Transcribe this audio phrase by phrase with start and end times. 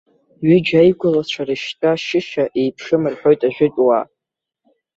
[0.47, 4.01] Ҩыџьа аигәылацәа рышьтәа шьышьа еиԥшым рҳәоит ажәытәуаа.